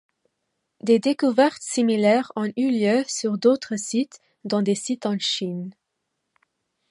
[0.81, 5.75] Des découvertes similaires ont eu lieu sur d'autres sites, dont des sites en Chine.